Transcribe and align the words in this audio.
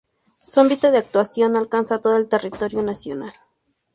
Su 0.43 0.59
ámbito 0.61 0.89
de 0.89 0.97
actuación 0.97 1.55
alcanza 1.55 1.99
todo 2.01 2.17
el 2.17 2.27
territorio 2.27 2.81
nacional. 2.81 3.33